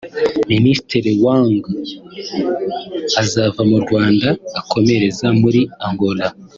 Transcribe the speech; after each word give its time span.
Minisitiri 0.51 1.11
Wang 1.23 1.49
azava 3.21 3.61
mu 3.69 3.77
Rwanda 3.83 4.27
akomereza 4.59 5.27
muri 5.41 5.61
Angola 5.87 6.25